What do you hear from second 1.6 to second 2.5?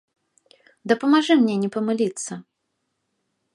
не памыліцца.